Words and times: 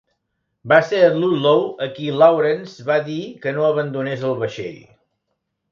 Va 0.71 0.77
ser 0.91 1.01
a 1.07 1.11
Ludlow 1.17 1.61
a 1.87 1.89
qui 1.99 2.09
Lawrence 2.23 2.89
va 2.89 2.99
dir 3.11 3.21
que 3.45 3.55
no 3.61 3.69
abandonés 3.71 4.29
el 4.31 4.37
vaixell. 4.45 4.85